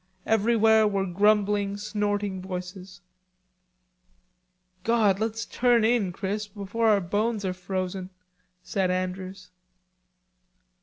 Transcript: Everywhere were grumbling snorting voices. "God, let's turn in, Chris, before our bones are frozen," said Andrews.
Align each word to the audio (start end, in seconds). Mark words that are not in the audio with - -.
Everywhere 0.25 0.87
were 0.87 1.05
grumbling 1.05 1.77
snorting 1.77 2.41
voices. 2.41 3.01
"God, 4.83 5.19
let's 5.19 5.45
turn 5.45 5.83
in, 5.85 6.11
Chris, 6.11 6.47
before 6.47 6.87
our 6.87 6.99
bones 7.01 7.45
are 7.45 7.53
frozen," 7.53 8.09
said 8.63 8.89
Andrews. 8.89 9.51